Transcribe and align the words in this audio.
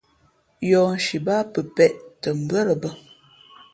Yǒhnshi 0.69 1.15
báá 1.25 1.43
pəpēʼ 1.53 1.93
tα 2.21 2.29
mbʉά 2.41 2.61
lα 2.67 2.75
bᾱ. 2.83 2.89